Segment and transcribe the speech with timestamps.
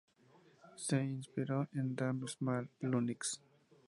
[0.77, 3.39] Se inspiró en Damn Small Linux.